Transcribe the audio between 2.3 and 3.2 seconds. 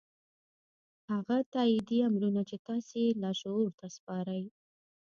چې تاسې یې